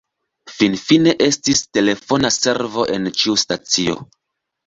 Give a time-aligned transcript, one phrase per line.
[0.51, 3.97] Finfine, estis telefona servo en ĉiu stacio.